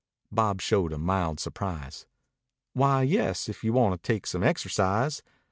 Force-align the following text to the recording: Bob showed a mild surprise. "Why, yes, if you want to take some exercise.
Bob 0.31 0.61
showed 0.61 0.93
a 0.93 0.97
mild 0.97 1.39
surprise. 1.39 2.07
"Why, 2.73 3.03
yes, 3.03 3.47
if 3.47 3.63
you 3.63 3.71
want 3.73 4.01
to 4.03 4.07
take 4.07 4.25
some 4.25 4.41
exercise. 4.41 5.21